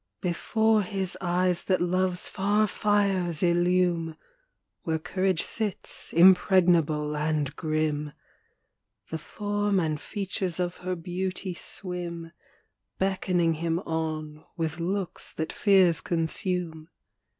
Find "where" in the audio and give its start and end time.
4.81-4.97